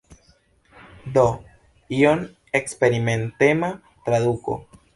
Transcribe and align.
Do 1.17 1.25
iom 1.99 2.25
eksperimentema 2.61 3.73
traduko. 4.09 4.61